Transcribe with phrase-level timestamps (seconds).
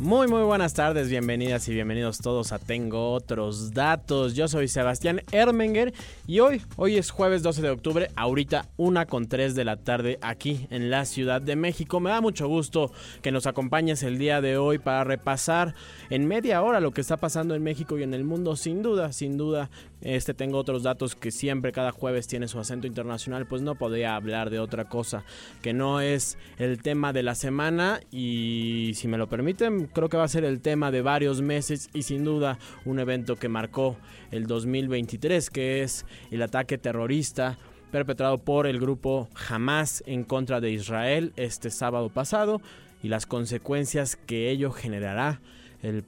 [0.00, 4.34] Muy muy buenas tardes, bienvenidas y bienvenidos todos a Tengo otros datos.
[4.34, 5.92] Yo soy Sebastián Ermenger
[6.26, 10.18] y hoy, hoy es jueves 12 de octubre, ahorita una con 3 de la tarde
[10.22, 12.00] aquí en la Ciudad de México.
[12.00, 15.74] Me da mucho gusto que nos acompañes el día de hoy para repasar
[16.08, 18.56] en media hora lo que está pasando en México y en el mundo.
[18.56, 19.68] Sin duda, sin duda,
[20.00, 24.16] este tengo otros datos que siempre cada jueves tiene su acento internacional, pues no podía
[24.16, 25.24] hablar de otra cosa
[25.60, 30.16] que no es el tema de la semana y si me lo permiten, creo que
[30.16, 33.96] va a ser el tema de varios meses y sin duda un evento que marcó
[34.30, 37.58] el 2023, que es el ataque terrorista
[37.90, 42.60] perpetrado por el grupo Hamas en contra de Israel este sábado pasado
[43.02, 45.40] y las consecuencias que ello generará
[45.82, 46.04] el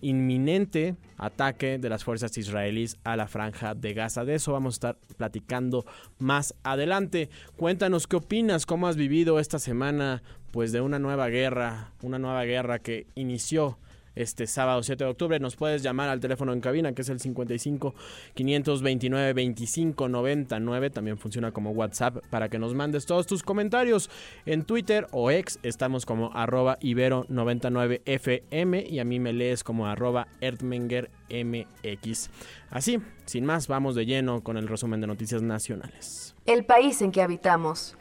[0.00, 4.24] inminente ataque de las fuerzas israelíes a la franja de Gaza.
[4.24, 5.84] De eso vamos a estar platicando
[6.18, 7.28] más adelante.
[7.56, 12.44] Cuéntanos qué opinas, cómo has vivido esta semana pues de una nueva guerra, una nueva
[12.44, 13.78] guerra que inició
[14.18, 15.38] este sábado 7 de octubre.
[15.38, 17.94] Nos puedes llamar al teléfono en cabina que es el 55
[18.34, 20.90] 529 25 99.
[20.90, 24.10] También funciona como WhatsApp para que nos mandes todos tus comentarios.
[24.44, 30.26] En Twitter o ex estamos como arroba ibero99fm y a mí me lees como arroba
[30.40, 32.30] erdmengermx.
[32.70, 36.34] Así, sin más, vamos de lleno con el resumen de noticias nacionales.
[36.44, 37.96] El país en que habitamos.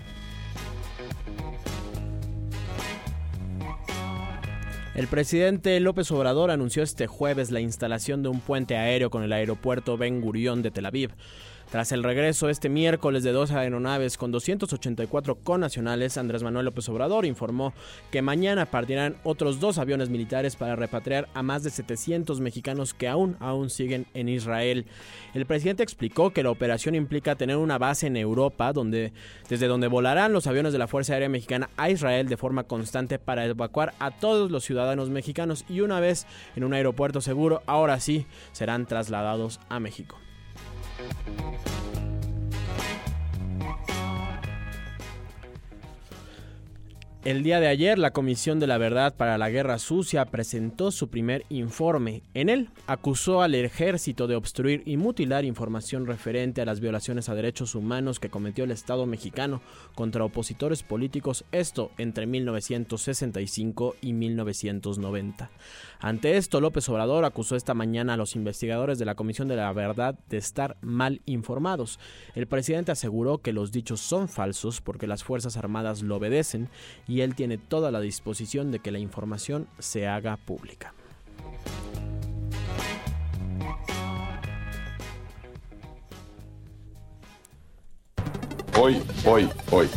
[4.98, 9.32] El presidente López Obrador anunció este jueves la instalación de un puente aéreo con el
[9.32, 11.12] aeropuerto Ben Gurión de Tel Aviv.
[11.70, 17.26] Tras el regreso este miércoles de dos aeronaves con 284 conacionales, Andrés Manuel López Obrador
[17.26, 17.74] informó
[18.10, 23.10] que mañana partirán otros dos aviones militares para repatriar a más de 700 mexicanos que
[23.10, 24.86] aún, aún siguen en Israel.
[25.34, 29.12] El presidente explicó que la operación implica tener una base en Europa donde,
[29.50, 33.20] desde donde volarán los aviones de la Fuerza Aérea Mexicana a Israel de forma constante
[33.20, 38.00] para evacuar a todos los ciudadanos mexicanos y una vez en un aeropuerto seguro, ahora
[38.00, 40.18] sí serán trasladados a México.
[41.10, 41.77] Thank you.
[47.28, 51.10] El día de ayer, la Comisión de la Verdad para la Guerra Sucia presentó su
[51.10, 52.22] primer informe.
[52.34, 57.36] En él, acusó al ejército de obstruir y mutilar información referente a las violaciones a
[57.36, 59.62] derechos humanos que cometió el Estado mexicano
[59.94, 65.52] contra opositores políticos, esto entre 1965 y 1990.
[66.00, 69.74] Ante esto, López Obrador acusó esta mañana a los investigadores de la Comisión de la
[69.74, 72.00] Verdad de estar mal informados.
[72.36, 76.70] El presidente aseguró que los dichos son falsos porque las Fuerzas Armadas lo obedecen
[77.06, 80.94] y él tiene toda la disposición de que la información se haga pública.
[88.80, 89.88] Hoy, hoy, hoy.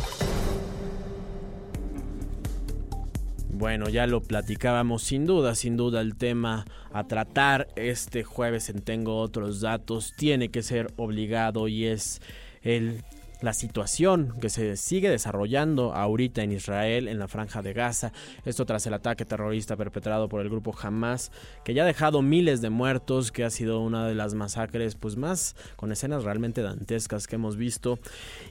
[3.60, 6.64] Bueno, ya lo platicábamos sin duda, sin duda el tema
[6.94, 12.22] a tratar este jueves en Tengo otros datos tiene que ser obligado y es
[12.62, 13.02] el
[13.42, 18.12] la situación que se sigue desarrollando ahorita en Israel, en la franja de Gaza,
[18.44, 21.32] esto tras el ataque terrorista perpetrado por el grupo Hamas,
[21.64, 25.16] que ya ha dejado miles de muertos, que ha sido una de las masacres pues
[25.16, 27.98] más con escenas realmente dantescas que hemos visto.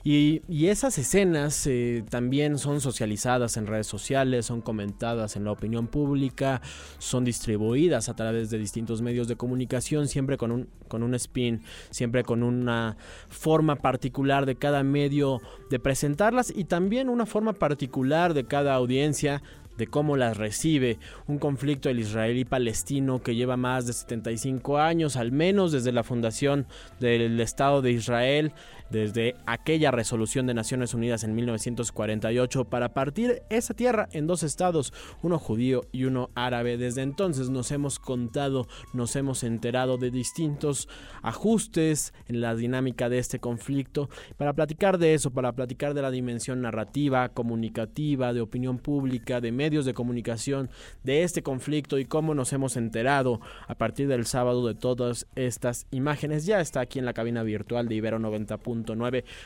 [0.04, 5.88] Y, esas escenas eh, también son socializadas en redes sociales, son comentadas en la opinión
[5.88, 6.62] pública,
[6.98, 11.62] son distribuidas a través de distintos medios de comunicación, siempre con un, con un spin,
[11.90, 12.96] siempre con una
[13.28, 19.42] forma particular de cada medio de presentarlas y también una forma particular de cada audiencia
[19.80, 20.98] de cómo las recibe.
[21.26, 26.04] Un conflicto el israelí palestino que lleva más de 75 años, al menos desde la
[26.04, 26.66] fundación
[27.00, 28.52] del Estado de Israel,
[28.90, 34.92] desde aquella resolución de Naciones Unidas en 1948 para partir esa tierra en dos estados,
[35.22, 36.76] uno judío y uno árabe.
[36.76, 40.88] Desde entonces nos hemos contado, nos hemos enterado de distintos
[41.22, 44.08] ajustes en la dinámica de este conflicto.
[44.36, 49.52] Para platicar de eso, para platicar de la dimensión narrativa, comunicativa, de opinión pública, de
[49.52, 50.70] medios de comunicación,
[51.04, 55.86] de este conflicto y cómo nos hemos enterado a partir del sábado de todas estas
[55.90, 58.58] imágenes, ya está aquí en la cabina virtual de Ibero 90.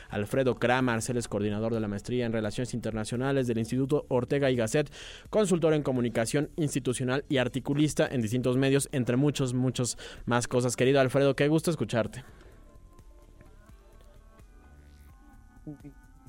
[0.09, 4.55] Alfredo Kramer, él es coordinador de la maestría en Relaciones Internacionales del Instituto Ortega y
[4.55, 4.91] Gasset,
[5.29, 10.75] consultor en comunicación institucional y articulista en distintos medios, entre muchos, muchos más cosas.
[10.75, 12.23] Querido Alfredo, qué gusto escucharte.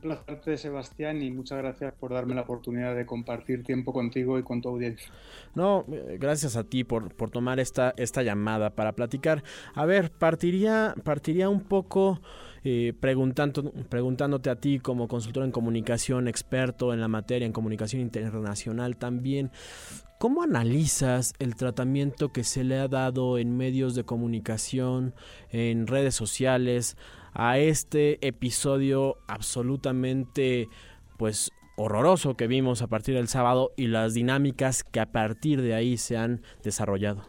[0.06, 4.61] Emplazarte, Sebastián, y muchas gracias por darme la oportunidad de compartir tiempo contigo y con
[4.62, 5.11] tu audiencia.
[5.55, 5.85] No,
[6.19, 9.43] gracias a ti por, por tomar esta, esta llamada para platicar.
[9.75, 12.20] A ver, partiría, partiría un poco
[12.64, 18.02] eh, preguntando, preguntándote a ti como consultor en comunicación, experto en la materia, en comunicación
[18.02, 19.50] internacional también.
[20.19, 25.14] ¿Cómo analizas el tratamiento que se le ha dado en medios de comunicación,
[25.50, 26.97] en redes sociales,
[27.37, 30.69] a este episodio absolutamente
[31.19, 35.75] pues horroroso que vimos a partir del sábado y las dinámicas que a partir de
[35.75, 37.25] ahí se han desarrollado?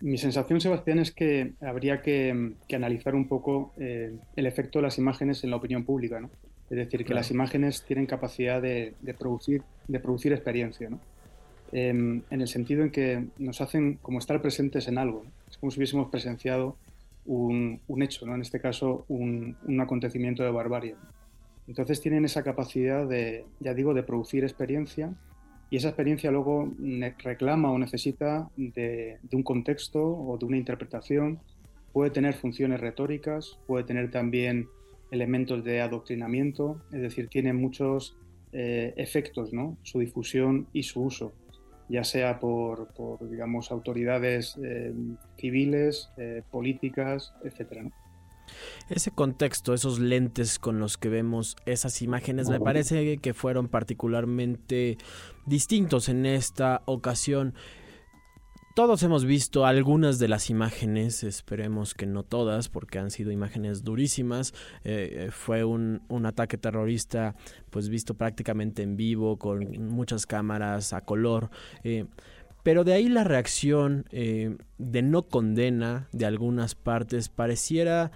[0.00, 4.98] Mi sensación, Sebastián, es que habría que, analizar un poco eh, el efecto de las
[4.98, 6.28] imágenes en la opinión pública, ¿no?
[6.70, 10.98] Es decir, que las imágenes tienen capacidad de, producir, de producir experiencia, ¿no?
[11.74, 15.24] Em, en el sentido en que nos hacen como estar presentes en algo.
[15.48, 16.76] Es como si hubiésemos presenciado
[17.24, 18.34] un, hecho, ¿no?
[18.34, 20.96] en este caso un, acontecimiento de barbarie.
[21.66, 25.14] Entonces tienen esa capacidad de, ya digo, de producir experiencia
[25.70, 26.70] y esa experiencia luego
[27.18, 31.40] reclama o necesita de, de, un contexto o de una interpretación.
[31.94, 34.68] Puede tener funciones retóricas, puede tener también
[35.10, 38.14] elementos de adoctrinamiento, es decir, tiene muchos
[38.54, 39.78] eh, efectos, ¿no?
[39.82, 41.32] Su difusión y su uso,
[41.88, 42.88] ya sea por,
[43.28, 44.92] digamos, autoridades eh,
[45.36, 47.90] civiles, eh, políticas, etcétera,
[48.88, 54.98] Ese contexto, esos lentes con los que vemos esas imágenes, me parece que fueron particularmente
[55.46, 57.54] distintos en esta ocasión.
[58.74, 63.84] Todos hemos visto algunas de las imágenes, esperemos que no todas, porque han sido imágenes
[63.84, 64.54] durísimas.
[64.82, 67.34] Eh, eh, fue un, ataque terrorista,
[67.68, 71.50] pues visto prácticamente en vivo, con muchas cámaras a color.
[71.84, 72.06] Eh,
[72.62, 78.12] pero de ahí la reacción de no condena de algunas partes pareciera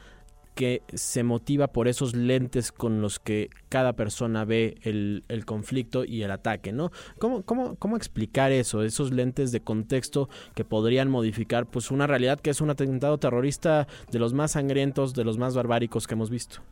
[0.56, 6.22] que se motiva por esos lentes con los que cada persona ve el, conflicto y
[6.22, 6.90] el ataque, ¿no?
[7.18, 8.82] ¿Cómo, cómo, cómo explicar eso?
[8.82, 13.86] Esos lentes de contexto que podrían modificar pues una realidad que es un atentado terrorista
[14.10, 16.62] de los más sangrientos, de los más barbáricos que hemos visto.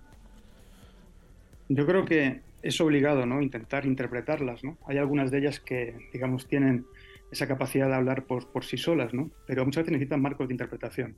[1.69, 3.43] Yo creo que es obligado, ¿no?
[3.43, 4.79] Intentar interpretarlas, ¿no?
[4.87, 6.87] Hay algunas de ellas que, digamos, tienen
[7.31, 9.31] esa capacidad de hablar por, por sí solas, ¿no?
[9.47, 11.17] Pero muchas veces necesitan marcos de interpretación.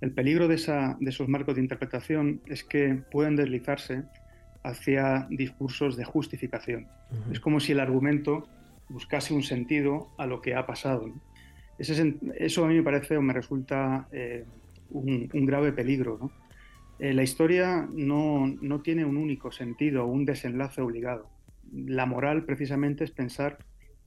[0.00, 4.04] El peligro de, esos marcos de interpretación es que pueden deslizarse
[4.62, 6.86] hacia discursos de justificación.
[7.32, 8.48] Es como si el argumento
[8.88, 11.12] buscase un sentido a lo que ha pasado.
[11.78, 14.44] eso a mí me parece o me resulta eh,
[14.90, 16.30] un, grave peligro.
[16.98, 21.30] Eh, la historia no, no, tiene un único sentido o un desenlace obligado.
[21.72, 23.58] La moral precisamente es pensar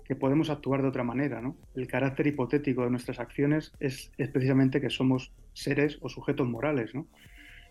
[0.04, 1.42] que podemos actuar de otra manera.
[1.42, 1.56] ¿no?
[1.76, 6.94] El carácter hipotético de nuestras acciones es, precisamente que somos seres o sujetos morales.
[6.94, 7.08] ¿no?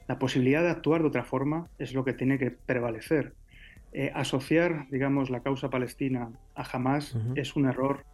[0.08, 3.34] La posibilidad de actuar de otra forma es lo que tiene que prevalecer.
[3.92, 8.04] Eh, asociar, digamos, la causa palestina a Hamas es un error,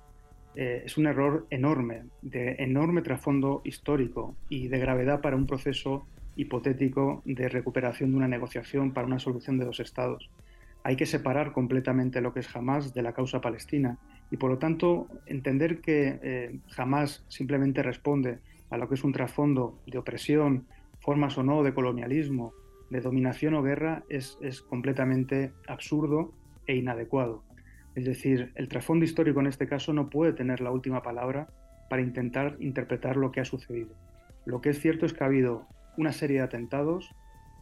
[0.57, 6.07] eh, es un error enorme, de enorme trasfondo histórico y de gravedad para un proceso
[6.35, 10.31] hipotético de recuperación de una negociación para una solución de dos estados
[10.89, 13.99] hay que separar completamente lo que es Hamas de la causa palestina
[14.31, 18.39] y por lo tanto entender que eh, Hamas simplemente responde
[18.71, 20.67] a lo que es un trasfondo de opresión,
[21.01, 22.53] formas o no de colonialismo,
[22.91, 26.33] de dominación o guerra es, es completamente absurdo
[26.67, 27.45] e inadecuado.
[27.95, 31.49] Es decir, el trasfondo histórico en este caso no puede tener la última palabra
[31.91, 33.95] para intentar interpretar lo que ha sucedido.
[34.45, 37.15] Lo que es cierto es que ha habido una serie de atentados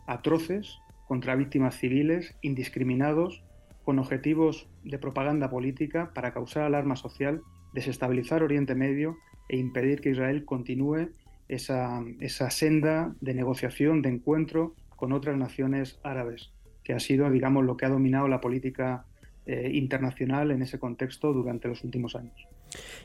[0.06, 3.44] atroces contra víctimas civiles indiscriminados
[3.84, 7.40] con objetivos de propaganda política para causar alarma social,
[7.72, 9.16] desestabilizar Oriente Medio
[9.48, 11.10] e impedir que Israel continúe
[11.48, 12.02] esa,
[12.50, 16.50] senda de negociación, de encuentro con otras naciones árabes,
[16.82, 19.04] que ha sido, digamos, lo que ha dominado la política
[19.46, 22.46] eh, internacional en ese contexto durante los últimos años.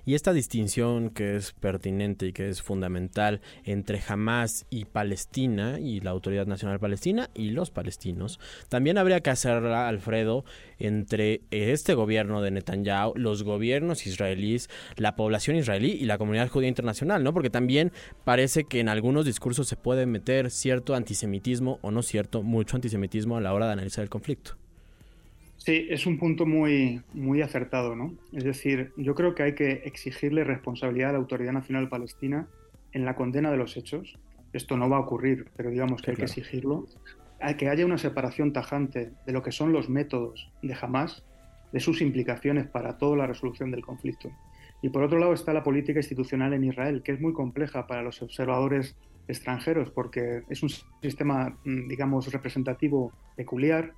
[0.06, 6.00] Y esta distinción que es pertinente y que es fundamental entre Hamas y Palestina y
[6.00, 8.40] la Autoridad Nacional Palestina y los palestinos,
[8.70, 10.46] también habría que hacerla, Alfredo,
[10.80, 16.70] entre este gobierno de Netanyahu, los gobiernos israelíes, la población israelí y la comunidad judía
[16.70, 17.34] internacional, ¿no?
[17.34, 17.92] Porque también
[18.24, 23.38] parece que en algunos discursos se puede meter cierto antisemitismo o no cierto, mucho antisemitismo
[23.38, 24.58] a la hora de analizar el conflicto.
[25.64, 28.16] Sí, es un punto muy, muy acertado, ¿no?
[28.34, 32.48] Es decir, yo creo que hay que exigirle responsabilidad a la Autoridad Nacional Palestina
[32.94, 34.18] en la condena de los hechos.
[34.54, 36.88] Esto no va a ocurrir, pero digamos que hay que exigirlo.
[37.40, 41.24] Hay que haya una separación tajante de lo que son los métodos de Hamas,
[41.72, 44.32] de sus implicaciones para toda la resolución del conflicto.
[44.82, 48.02] Y por otro lado está la política institucional en Israel, que es muy compleja para
[48.02, 48.96] los observadores
[49.28, 50.70] extranjeros, porque es un
[51.04, 53.94] sistema, mm, digamos, representativo peculiar,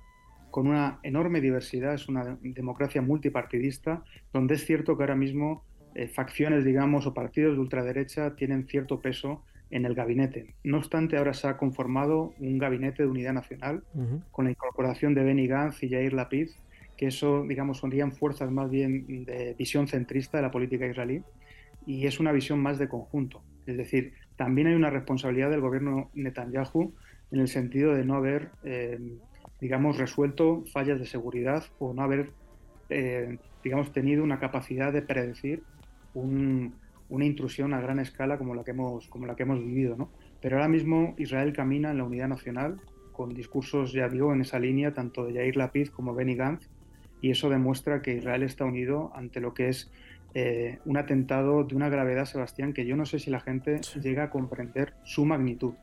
[0.54, 5.64] con una enorme diversidad, es una democracia multipartidista, donde es cierto que ahora mismo
[5.96, 9.42] eh, facciones, digamos, o partidos de ultraderecha tienen cierto peso
[9.72, 10.54] en el gabinete.
[10.62, 13.82] No obstante, ahora se ha conformado un gabinete de unidad nacional
[14.30, 16.50] con la incorporación de Benny Gantz y Yair Lapid,
[16.96, 21.24] que eso, digamos, sonían fuerzas más bien de visión centrista de la política israelí
[21.84, 23.42] y es una visión más de conjunto.
[23.66, 26.94] Es decir, también hay una responsabilidad del gobierno Netanyahu
[27.32, 29.00] en el sentido de no haber, eh,
[29.60, 32.30] digamos, resuelto fallas de seguridad o no haber,
[32.90, 35.62] eh, digamos, tenido una capacidad de predecir
[36.14, 39.96] una intrusión a gran escala como la que hemos, como la que hemos vivido.
[39.96, 40.10] ¿no?
[40.40, 42.80] Pero ahora mismo Israel camina en la unidad nacional
[43.12, 46.68] con discursos, ya digo, en esa línea, tanto de Yair Lapid como Benny Gantz,
[47.20, 49.90] y eso demuestra que Israel está unido ante lo que es
[50.34, 54.24] eh, un atentado de una gravedad, Sebastián, que yo no sé si la gente llega
[54.24, 55.74] a comprender su magnitud.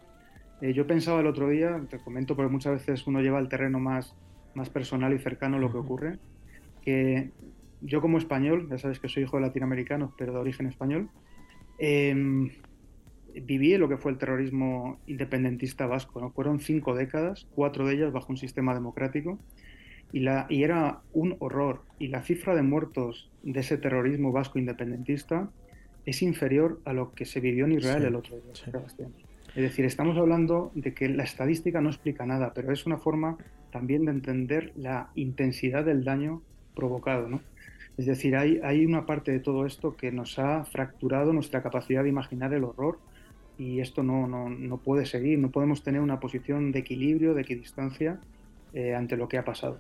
[0.61, 3.79] Eh, yo pensaba el otro día, te comento porque muchas veces uno lleva al terreno
[3.79, 4.15] más,
[4.53, 6.19] más personal y cercano lo que ocurre,
[6.83, 7.31] que
[7.81, 11.09] yo como español, ya sabes que soy hijo de latinoamericanos, pero de origen español,
[11.79, 12.51] em,
[13.33, 16.21] viví lo que fue el terrorismo independentista vasco.
[16.21, 16.31] ¿no?
[16.31, 19.39] Fueron cinco décadas, cuatro de ellas bajo un sistema democrático,
[20.11, 21.81] y, la, y era un horror.
[21.97, 25.49] Y la cifra de muertos de ese terrorismo vasco independentista
[26.05, 28.53] es inferior a lo que se vivió en Israel el otro día,
[29.55, 33.37] Es decir, estamos hablando de que la estadística no explica nada, pero es una forma
[33.69, 36.41] también de entender la intensidad del daño
[36.73, 37.27] provocado.
[37.27, 37.41] ¿no?
[37.97, 42.09] Es decir, hay, una parte de todo esto que nos ha fracturado nuestra capacidad de
[42.09, 42.99] imaginar el horror
[43.57, 47.41] y esto no, no, no puede seguir, no podemos tener una posición de equilibrio, de
[47.41, 48.19] equidistancia
[48.73, 49.79] eh, ante lo que ha pasado.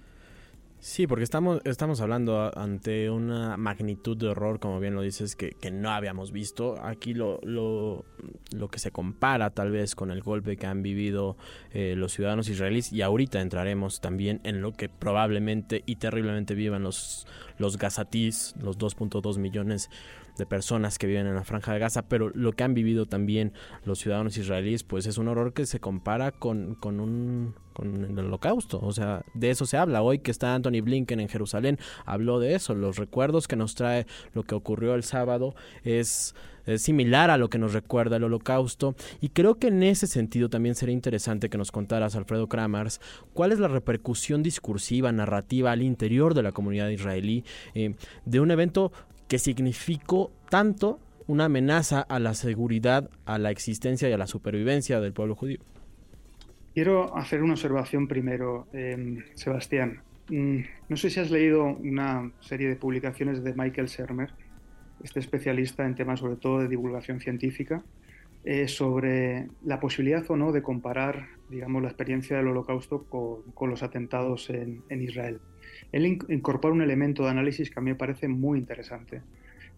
[0.83, 5.51] Sí, porque estamos, estamos hablando ante una magnitud de horror, como bien lo dices, que,
[5.51, 6.83] que no habíamos visto.
[6.83, 8.03] Aquí lo, lo,
[8.51, 11.37] lo, que se compara tal vez con el golpe que han vivido
[11.71, 16.81] eh, los ciudadanos israelíes y ahorita entraremos también en lo que probablemente y terriblemente vivan
[16.81, 17.27] los,
[17.59, 19.91] los gazatís, los 2.2 millones
[20.39, 23.53] de personas que viven en la franja de Gaza, pero lo que han vivido también
[23.85, 28.25] los ciudadanos israelíes, pues es un horror que se compara con, con un con el
[28.25, 30.03] holocausto, o sea, de eso se habla.
[30.03, 34.05] Hoy que está Anthony Blinken en Jerusalén, habló de eso, los recuerdos que nos trae
[34.33, 36.35] lo que ocurrió el sábado es
[36.77, 40.75] similar a lo que nos recuerda el holocausto y creo que en ese sentido también
[40.75, 43.01] sería interesante que nos contaras, Alfredo Kramars,
[43.33, 47.95] cuál es la repercusión discursiva, narrativa al interior de la comunidad israelí eh,
[48.25, 48.91] de un evento
[49.27, 54.99] que significó tanto una amenaza a la seguridad, a la existencia y a la supervivencia
[54.99, 55.59] del pueblo judío.
[56.73, 60.01] Quiero hacer una observación primero, em, Sebastián.
[60.29, 60.59] Mm,
[60.89, 64.29] no sé si has leído una serie de publicaciones de Michael Sermer,
[65.03, 67.83] este especialista en temas sobre todo de divulgación científica,
[68.43, 73.83] eh, sobre la posibilidad o no de comparar, digamos, la experiencia del Holocausto con, los
[73.83, 75.39] atentados en, en Israel
[75.91, 79.21] él incorpora un elemento de análisis que a mí me parece muy interesante.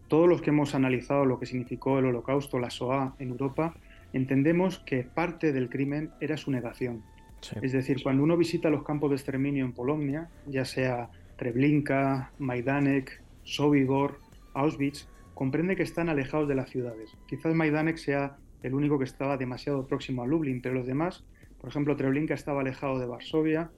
[0.08, 3.76] Todos los que hemos analizado lo que significó el holocausto, la SOA en Europa,
[4.14, 7.04] entendemos que parte del crimen era su negación.
[7.62, 13.22] Es decir, cuando uno visita los campos de exterminio en Polonia, ya sea Treblinka, Majdanek,
[13.44, 14.20] Sobibor,
[14.54, 17.18] Auschwitz, comprende que están alejados de las ciudades.
[17.28, 21.26] Quizás Majdanek sea el único que estaba demasiado próximo a Lublin, pero los demás,
[21.60, 23.72] por ejemplo, Treblinka estaba alejado de Varsovia,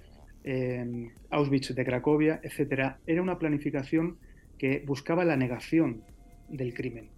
[1.32, 2.98] Auschwitz de Cracovia, etc.
[3.08, 4.18] Era una planificación
[4.60, 6.04] que buscaba la negación
[6.50, 7.15] del crimen.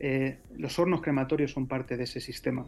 [0.00, 2.66] Eh, los hornos crematorios son parte de ese sistema.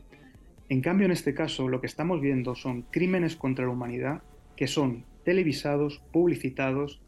[0.68, 4.22] En cambio, en este caso, lo que estamos viendo son crímenes contra la humanidad
[4.54, 7.00] que son televisados, publicitados,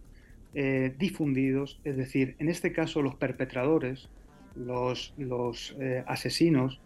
[0.54, 4.08] eh, difundidos, es decir, en este caso los perpetradores,
[4.56, 6.80] los, los eh, asesinos,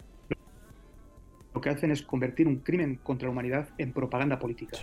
[1.55, 4.77] lo que hacen es convertir un crimen contra la humanidad en propaganda política.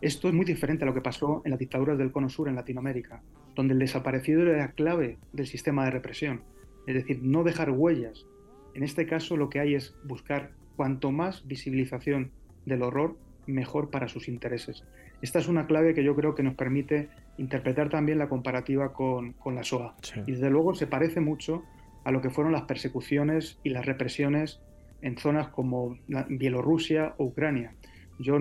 [0.00, 2.56] Esto es muy diferente a lo que pasó en las dictaduras del Cono Sur en
[2.56, 3.22] Latinoamérica,
[3.54, 6.42] donde el desaparecido era la clave del sistema de represión,
[6.86, 8.26] es decir, no dejar huellas.
[8.74, 12.30] En este caso lo que hay es buscar cuanto más visibilización
[12.64, 13.16] del horror,
[13.46, 14.84] mejor para sus intereses.
[15.22, 19.34] Esta es una clave que yo creo que nos permite interpretar también la comparativa con,
[19.46, 19.96] la SOA.
[20.26, 21.64] Y desde luego se parece mucho
[22.04, 24.60] a lo que fueron las persecuciones y las represiones
[25.02, 27.74] en zonas como Bielorrusia o Ucrania.
[28.18, 28.38] Yo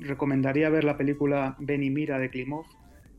[0.00, 2.66] recomendaría ver la película Ven y Mira de Klimov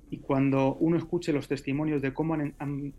[0.10, 2.94] y cuando uno escuche los testimonios de cómo han, han,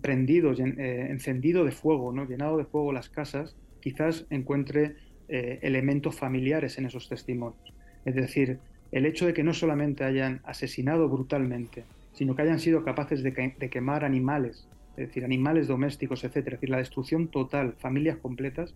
[0.00, 2.26] prendido, eh, encendido de fuego, ¿no?
[2.26, 4.96] llenado de fuego las casas, quizás encuentre
[5.28, 7.74] eh, elementos familiares en esos testimonios.
[8.04, 8.58] Es decir,
[8.92, 13.32] el hecho de que no solamente hayan asesinado brutalmente, sino que hayan sido capaces de,
[13.70, 16.36] quemar animales, es decir, animales domésticos, etc.
[16.36, 18.74] Es decir, la destrucción total, familias completas,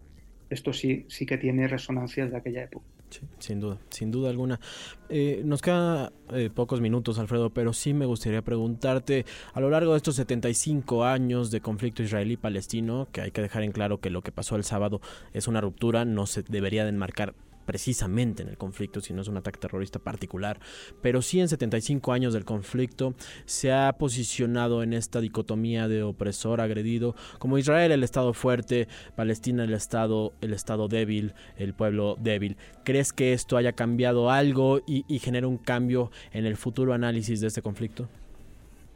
[0.50, 2.86] esto sí, sí que tiene resonancias de aquella época.
[3.38, 4.60] Sin duda, sin duda alguna.
[5.08, 9.92] Eh, nos quedan eh, pocos minutos, Alfredo, pero sí me gustaría preguntarte, a lo largo
[9.92, 14.22] de estos 75 años de conflicto israelí-palestino, que hay que dejar en claro que lo
[14.22, 15.00] que pasó el sábado
[15.32, 19.28] es una ruptura, no se debería de enmarcar precisamente en el conflicto, si no es
[19.28, 20.60] un ataque terrorista particular,
[21.02, 26.60] pero sí en 75 años del conflicto se ha posicionado en esta dicotomía de opresor
[26.60, 32.56] agredido, como Israel el estado fuerte, Palestina el estado el estado débil, el pueblo débil.
[32.84, 37.40] ¿Crees que esto haya cambiado algo y, y genera un cambio en el futuro análisis
[37.40, 38.08] de este conflicto?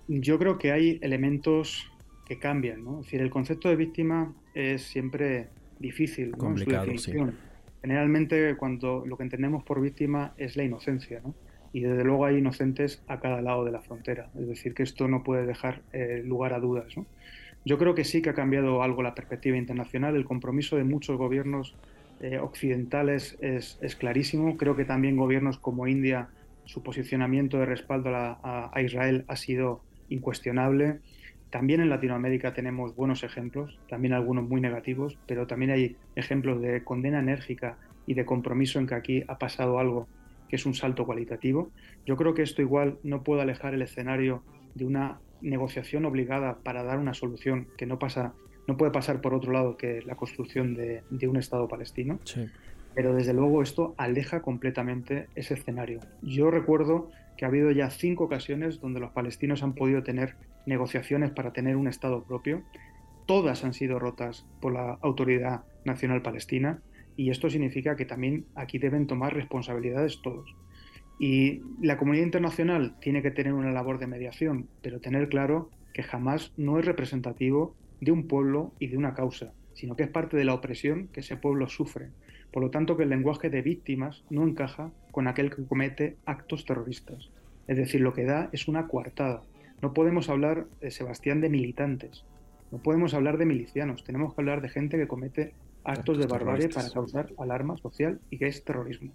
[0.08, 1.86] Yo creo que hay elementos
[2.26, 3.00] que cambian, ¿no?
[3.00, 5.48] Es decir, el concepto de víctima es siempre
[5.78, 7.12] difícil, complicado, sí
[7.82, 11.34] Generalmente cuando lo que entendemos por víctima es la inocencia, ¿no?
[11.72, 14.30] Y desde luego hay inocentes a cada lado de la frontera.
[14.38, 16.94] Es decir, que esto no puede dejar eh, lugar a dudas.
[17.64, 20.16] Yo creo que sí que ha cambiado algo la perspectiva internacional.
[20.16, 21.76] El compromiso de muchos gobiernos
[22.20, 24.56] eh, occidentales es, clarísimo.
[24.56, 26.28] Creo que también gobiernos como India,
[26.64, 31.00] su posicionamiento de respaldo a Israel ha sido incuestionable.
[31.50, 36.84] También en Latinoamérica tenemos buenos ejemplos, también algunos muy negativos, pero también hay ejemplos de
[36.84, 40.06] condena enérgica y de compromiso en que aquí ha pasado algo
[40.48, 41.70] que es un salto cualitativo.
[42.06, 44.42] Yo creo que esto igual no puede alejar el escenario
[44.74, 48.34] de una negociación obligada para dar una solución que no pasa,
[48.66, 52.18] no puede pasar por otro lado que la construcción de, un Estado palestino.
[52.94, 56.00] Pero desde luego esto aleja completamente ese escenario.
[56.22, 60.34] Yo recuerdo que ha habido ya cinco ocasiones donde los palestinos han podido tener
[60.68, 62.62] negociaciones para tener un Estado propio.
[63.26, 66.80] Todas han sido rotas por la Autoridad Nacional Palestina
[67.16, 70.54] y esto significa que también aquí deben tomar responsabilidades todos.
[71.18, 76.04] Y la comunidad internacional tiene que tener una labor de mediación, pero tener claro que
[76.04, 80.36] jamás no es representativo de un pueblo y de una causa, sino que es parte
[80.36, 82.10] de la opresión que ese pueblo sufre.
[82.52, 86.64] Por lo tanto, que el lenguaje de víctimas no encaja con aquel que comete actos
[86.64, 87.30] terroristas.
[87.66, 89.42] Es decir, lo que da es una coartada.
[89.80, 92.24] No podemos hablar, de Sebastián, de militantes.
[92.70, 94.04] No podemos hablar de milicianos.
[94.04, 95.54] Tenemos que hablar de gente que comete
[95.84, 99.12] actos de barbarie para causar alarma social y que es terrorismo.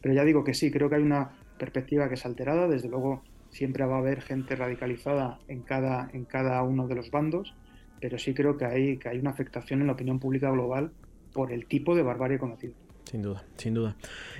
[0.00, 2.66] Pero ya digo que sí, creo que hay una perspectiva que es alterada.
[2.66, 7.10] Desde luego, siempre va a haber gente radicalizada en cada, en cada uno de los
[7.10, 7.54] bandos,
[8.00, 10.92] pero sí creo que hay, que hay una afectación en la opinión pública global
[11.32, 12.74] por el tipo de barbarie conocido.
[13.10, 13.94] Sin duda, sin duda.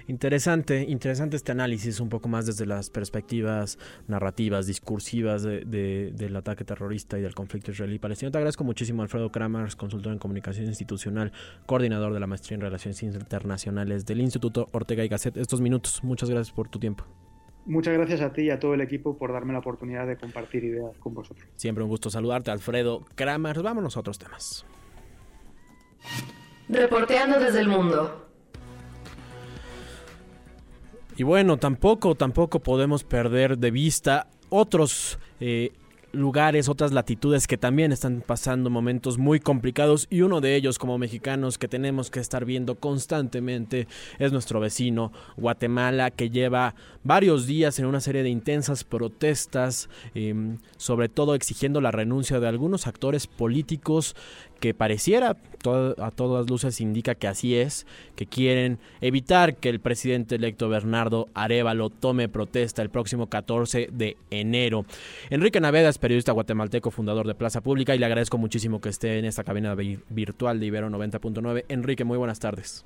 [0.08, 7.16] Interesante, interesante este análisis, un poco más desde las perspectivas narrativas, discursivas del ataque terrorista
[7.16, 8.32] y del conflicto israelí-palestino.
[8.32, 11.30] Te agradezco muchísimo, Alfredo Kramers, consultor en comunicación institucional,
[11.64, 15.36] coordinador de la maestría en relaciones internacionales del Instituto Ortega y Gasset.
[15.36, 17.04] Estos minutos, muchas gracias por tu tiempo.
[17.66, 20.64] Muchas gracias a ti y a todo el equipo por darme la oportunidad de compartir
[20.64, 21.46] ideas con vosotros.
[21.54, 23.62] Siempre un gusto saludarte, Alfredo Kramers.
[23.62, 24.66] Vámonos a otros temas.
[26.68, 28.25] Reporteando desde el mundo.
[31.16, 35.72] Y bueno, tampoco, tampoco podemos perder de vista otros eh,
[36.16, 40.98] lugares, otras latitudes que también están pasando momentos muy complicados y uno de ellos como
[40.98, 43.86] mexicanos que tenemos que estar viendo constantemente
[44.18, 46.74] es nuestro vecino Guatemala que lleva
[47.04, 52.48] varios días en una serie de intensas protestas, em, sobre todo exigiendo la renuncia de
[52.48, 54.16] algunos actores políticos
[54.60, 55.36] que pareciera
[55.98, 61.28] a todas luces indica que así es, que quieren evitar que el presidente electo Bernardo
[61.34, 64.86] Arevalo tome protesta el próximo 14 de enero.
[65.30, 69.24] Enrique Naveda periodista guatemalteco, fundador de Plaza Pública y le agradezco muchísimo que esté en
[69.24, 71.64] esta cabina virtual de Ibero 90.9.
[71.68, 72.84] Enrique, muy buenas tardes.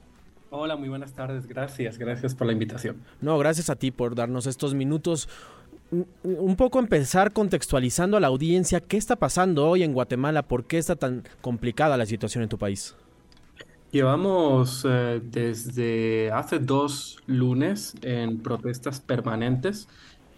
[0.49, 1.47] Hola, muy buenas tardes.
[1.47, 2.97] Gracias, gracias por la invitación.
[3.21, 5.29] No, gracias a ti por darnos estos minutos
[6.23, 10.79] un poco empezar contextualizando a la audiencia qué está pasando hoy en Guatemala, por qué
[10.79, 12.97] está tan complicada la situación en tu país.
[13.91, 19.89] Llevamos eh, desde hace dos lunes en protestas permanentes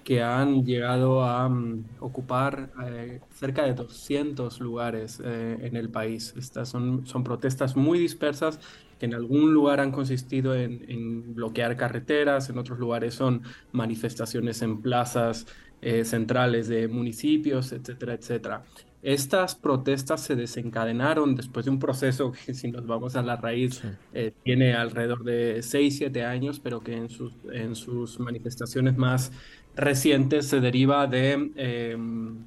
[0.05, 6.35] que han llegado a mm, ocupar eh, cerca de 200 lugares eh, en el país.
[6.37, 8.59] Estas son, son protestas muy dispersas
[8.99, 14.81] que en algún lugar han consistido en, bloquear carreteras, en otros lugares son manifestaciones en
[14.81, 15.47] plazas
[15.81, 18.65] eh, centrales de municipios, etcétera, etcétera.
[19.03, 23.83] Estas protestas se desencadenaron después de un proceso que, si nos vamos a la raíz,
[24.15, 29.33] eh, tiene alrededor de 6, 7 años, pero que en sus, en sus manifestaciones más
[29.75, 32.45] recientes se deriva de em,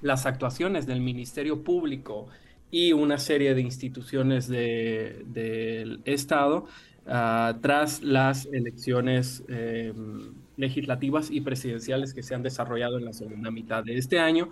[0.00, 2.28] las actuaciones del Ministerio Público
[2.70, 6.66] y una serie de instituciones del Estado
[7.06, 13.50] ah, tras las elecciones em, legislativas y presidenciales que se han desarrollado en la segunda
[13.50, 14.48] mitad de este año.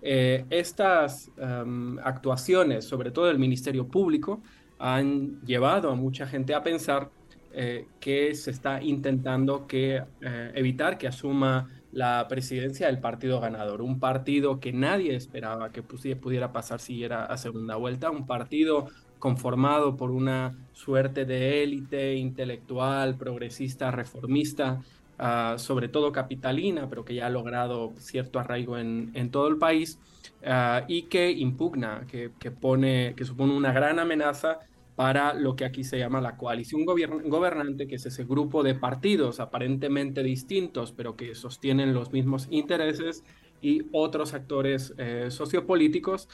[0.00, 1.30] Eh, estas
[2.02, 4.40] actuaciones, sobre todo del Ministerio Público,
[4.78, 7.10] han llevado a mucha gente a pensar
[7.52, 13.80] eh, que se está intentando que, eh, evitar que asuma la presidencia del partido ganador,
[13.80, 18.86] un partido que nadie esperaba que pudiera pasar siguiera a segunda vuelta, un partido
[19.18, 24.82] conformado por una suerte de élite intelectual, progresista, reformista,
[25.18, 29.98] ah, sobre todo capitalina, pero que ya ha logrado cierto arraigo en, todo el país,
[30.44, 34.60] ah, y que impugna, que, pone, que supone una gran amenaza
[34.96, 39.38] para lo que aquí se llama la coalición gobernante, que es ese grupo de partidos
[39.38, 43.22] aparentemente distintos, pero que sostienen los mismos intereses
[43.60, 46.28] y otros actores eh, sociopolíticos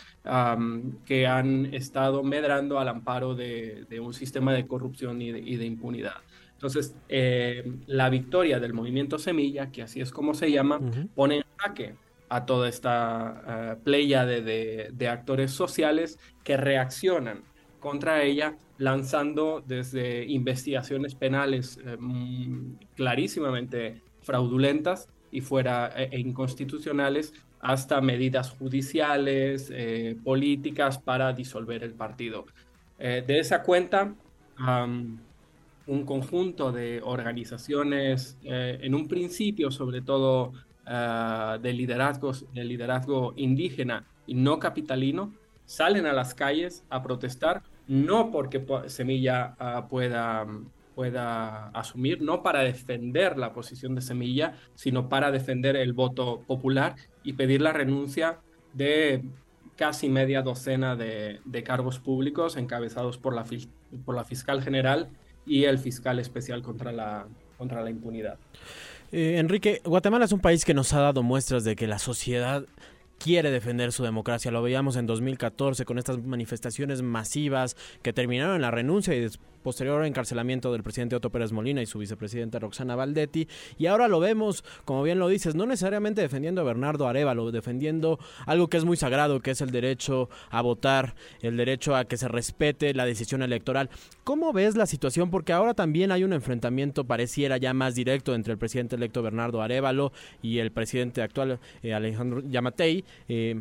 [1.05, 6.17] que han estado medrando al amparo de, un sistema de corrupción y de, impunidad.
[6.65, 10.81] Entonces, eh, la victoria del movimiento Semilla, que así es como se llama,
[11.15, 11.95] pone en jaque
[12.31, 17.43] a toda esta uh, playa de, de, actores sociales que reaccionan
[17.81, 27.35] contra ella, lanzando desde investigaciones penales eh, mm, clarísimamente fraudulentas y fuera e, e inconstitucionales
[27.61, 32.47] hasta medidas judiciales, eh, políticas para disolver el partido.
[32.99, 34.15] Eh, de esa cuenta,
[35.87, 40.53] un conjunto de organizaciones, eh, en un principio sobre todo
[40.87, 45.33] de, liderazgos, de liderazgo indígena y no capitalino,
[45.65, 50.47] salen a las calles a protestar, no porque Semilla ah, pueda
[50.95, 56.97] pueda asumir, no para defender la posición de Semilla, sino para defender el voto popular
[57.23, 58.39] y pedir la renuncia
[58.73, 59.25] de
[59.77, 63.45] casi media docena de, cargos públicos encabezados por la,
[64.05, 65.11] por la fiscal general
[65.47, 67.27] y el fiscal especial contra la,
[67.59, 68.39] contra la impunidad.
[69.13, 72.65] Eh, Enrique, Guatemala es un país que nos ha dado muestras de que la sociedad
[73.19, 74.51] quiere defender su democracia.
[74.51, 79.29] Lo veíamos en 2014 con estas manifestaciones masivas que terminaron en la renuncia y
[79.65, 83.49] posterior encarcelamiento del presidente Otto Pérez Molina y su vicepresidenta Roxana Valdetti.
[83.79, 88.21] Y ahora lo vemos, como bien lo dices, no necesariamente defendiendo a Bernardo Arevalo, defendiendo
[88.47, 92.19] algo que es muy sagrado, que es el derecho a votar, el derecho a que
[92.19, 93.89] se respete la decisión electoral.
[94.23, 95.31] ¿Cómo ves la situación?
[95.31, 99.63] Porque ahora también hay un enfrentamiento, pareciera ya más directo, entre el presidente electo Bernardo
[99.63, 103.05] Arevalo y el presidente actual eh, Alejandro Yamatei.
[103.29, 103.61] Eh,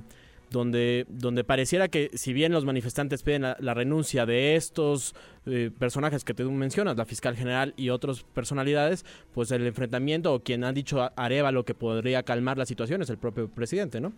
[0.54, 5.16] donde, donde pareciera que si bien los manifestantes piden la, renuncia de estos
[5.48, 10.44] eh, personajes que tú mencionas, la fiscal general y otras personalidades, pues el enfrentamiento o
[10.44, 14.13] quien ha dicho a lo que podría calmar la situación es el propio presidente, ¿no?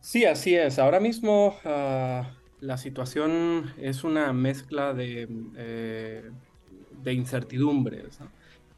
[0.00, 0.78] Sí, así es.
[0.78, 2.30] Ahora mismo ah,
[2.60, 6.30] la situación es una mezcla de, eh,
[7.02, 8.18] de incertidumbres.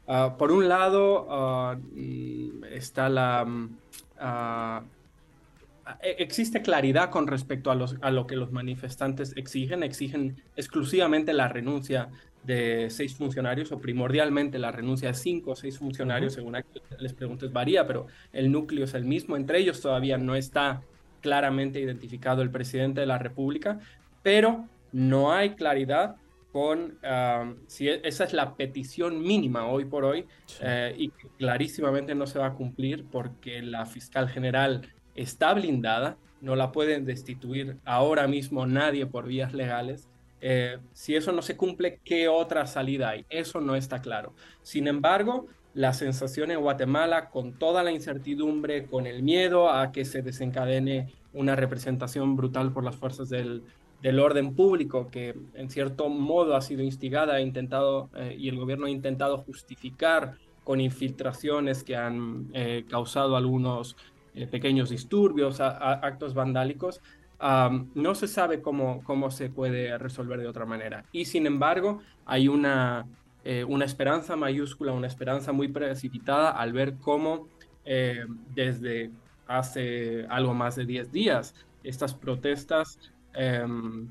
[0.05, 3.47] Ah, por un lado ah, mm, está la
[4.19, 5.00] e,
[6.01, 9.83] existe claridad con respecto a, los, a lo que los manifestantes exigen.
[9.83, 12.09] Exigen exclusivamente la renuncia
[12.43, 16.65] de seis funcionarios o primordialmente la renuncia de cinco o seis funcionarios, según a
[16.99, 19.37] les preguntes varía, pero el núcleo es el mismo.
[19.37, 20.81] Entre ellos todavía no está
[21.21, 23.79] claramente identificado el presidente de la República,
[24.23, 26.15] pero no hay claridad
[26.51, 26.97] con
[27.67, 30.25] si e, esa es la petición mínima hoy por hoy
[30.61, 34.81] eh, y clarísimamente no se va a cumplir porque la fiscal general
[35.15, 40.07] está blindada, no la pueden destituir ahora mismo nadie por vías legales.
[40.41, 43.25] Eh, si eso no se cumple, ¿qué otra salida hay?
[43.29, 44.33] Eso no está claro.
[44.63, 50.03] Sin embargo, la sensación en Guatemala, con toda la incertidumbre, con el miedo a que
[50.03, 53.63] se desencadene una representación brutal por las fuerzas del,
[54.19, 58.87] orden público, que en cierto modo ha sido instigada e intentado, eh, y el gobierno
[58.87, 63.95] ha intentado justificar con infiltraciones que han eh, causado algunos
[64.35, 67.01] eh, pequeños disturbios, actos vandálicos,
[67.95, 71.05] no se sabe cómo, cómo se puede resolver de otra manera.
[71.11, 73.07] Y sin embargo, hay una,
[73.43, 77.47] eh, una esperanza mayúscula, una esperanza muy precipitada al ver cómo
[77.83, 79.09] eh, desde
[79.47, 82.99] hace algo más de 10 días estas protestas
[83.33, 84.07] em,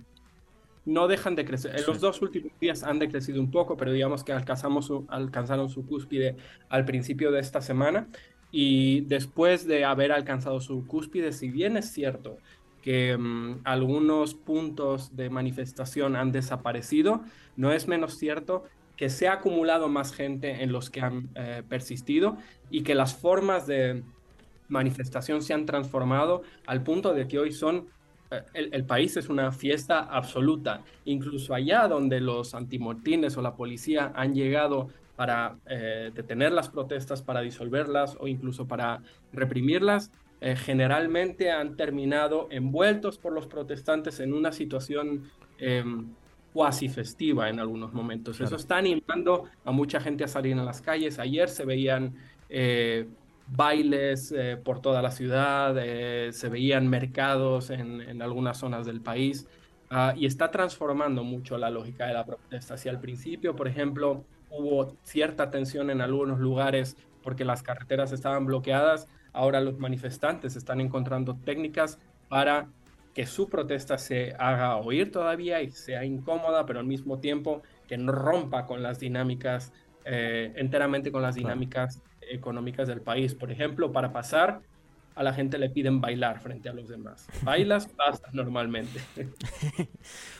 [0.84, 1.78] no dejan de crecer.
[1.78, 5.86] En los dos últimos días han decrecido un poco, pero digamos que alcanzamos alcanzaron su
[5.86, 6.36] cúspide
[6.68, 8.08] al principio de esta semana
[8.52, 12.38] y después de haber alcanzado su cúspide, si bien es cierto
[12.82, 17.22] que mm, algunos puntos de manifestación han desaparecido,
[17.56, 18.64] no es menos cierto
[18.96, 22.36] que se ha acumulado más gente en los que han eh, persistido
[22.70, 24.02] y que las formas de
[24.68, 27.88] manifestación se han transformado al punto de que hoy son
[28.30, 30.82] eh, el, país es una fiesta absoluta.
[31.04, 34.88] Incluso allá donde los antimortines o la policía han llegado
[35.20, 39.02] para eh, detener las protestas, para disolverlas o incluso para
[39.34, 45.24] reprimirlas, eh, generalmente han terminado envueltos por los protestantes en una situación
[45.58, 46.06] em,
[46.54, 48.40] cuasi festiva en algunos momentos.
[48.40, 51.18] Eso está animando a mucha gente a salir a las calles.
[51.18, 52.14] Ayer se veían
[52.48, 53.06] eh,
[53.46, 55.74] bailes eh, por toda la ciudad,
[56.30, 59.46] se veían mercados en, algunas zonas del país.
[59.90, 62.78] Ah, y está transformando mucho la lógica de la protesta.
[62.78, 68.46] Si al principio, por ejemplo, hubo cierta tensión en algunos lugares porque las carreteras estaban
[68.46, 72.68] bloqueadas, ahora los manifestantes están encontrando técnicas para
[73.14, 77.98] que su protesta se haga oír todavía y sea incómoda, pero al mismo tiempo que
[77.98, 79.72] no rompa con las dinámicas,
[80.04, 83.34] eh, enteramente con las dinámicas económicas del país.
[83.34, 84.60] Por ejemplo, para pasar
[85.14, 87.26] a la gente le piden bailar frente a los demás.
[87.42, 89.00] Bailas, pasas normalmente.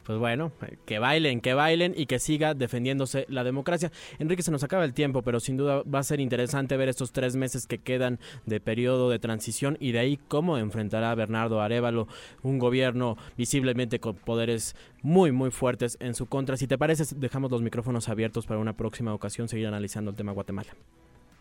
[0.06, 0.50] Pues bueno,
[0.86, 3.92] que bailen, que bailen y que siga defendiéndose la democracia.
[4.18, 7.12] Enrique, se nos acaba el tiempo, pero sin duda va a ser interesante ver estos
[7.12, 12.08] tres meses que quedan de periodo de transición y de ahí cómo enfrentará Bernardo Arevalo
[12.42, 16.56] un gobierno visiblemente con poderes muy, muy fuertes en su contra.
[16.56, 20.32] Si te parece, dejamos los micrófonos abiertos para una próxima ocasión seguir analizando el tema
[20.32, 20.72] Guatemala.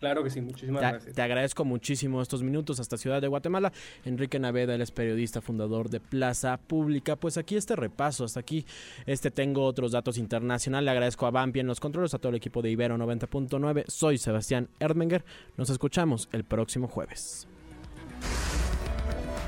[0.00, 1.14] Claro que sí, muchísimas gracias.
[1.14, 3.70] Te agradezco muchísimo estos minutos hasta Ciudad de Guatemala.
[4.04, 7.16] Enrique Naveda, él es periodista, fundador de Plaza Pública.
[7.16, 8.64] Pues aquí este repaso, hasta aquí
[9.04, 10.86] este tengo otros datos internacionales.
[10.86, 13.84] Le agradezco a Bampi en los controles, a todo el equipo de Ibero 90.9.
[13.88, 15.22] Soy Sebastián Erdmenger.
[15.58, 17.46] Nos escuchamos el próximo jueves.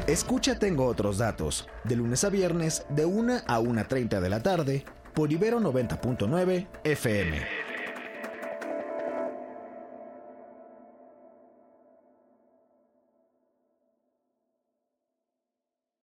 [0.06, 4.84] Escucha Tengo otros datos, de lunes a viernes, de 1 a 1.30 de la tarde,
[5.14, 7.71] por Ibero 90.9 FM.